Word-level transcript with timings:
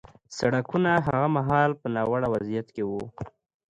سړکونه 0.37 0.91
هغه 1.07 1.27
مهال 1.37 1.71
په 1.81 1.87
ناوړه 1.95 2.27
وضعیت 2.33 2.67
کې 2.75 2.83
وو 2.89 3.01